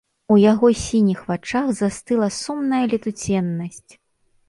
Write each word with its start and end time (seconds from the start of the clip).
У 0.35 0.37
яго 0.43 0.71
сініх 0.85 1.21
вачах 1.29 1.69
застыла 1.83 2.33
сумная 2.41 2.83
летуценнасць. 2.97 3.91